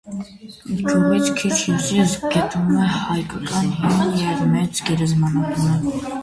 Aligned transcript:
Գյուղից 0.77 1.27
քիչ 1.41 1.51
հյուսիս 1.63 2.15
գտնվում 2.37 2.79
է 2.85 2.87
հայկական 2.95 3.69
հին 3.83 4.17
և 4.23 4.43
մեծ 4.55 4.83
գերեզմանատունը։ 4.89 5.79